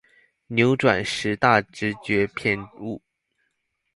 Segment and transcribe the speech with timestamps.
[0.47, 2.99] 扭轉十大直覺偏誤